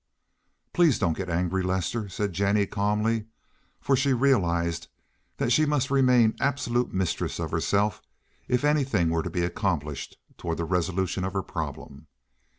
[0.73, 3.25] "Please don't get angry, Lester," said Jennie calmly,
[3.79, 4.87] for she realized
[5.37, 8.01] that she must remain absolute mistress of herself
[8.47, 12.07] if anything were to be accomplished toward the resolution of her problem.